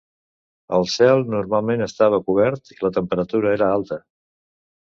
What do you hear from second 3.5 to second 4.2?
era alta.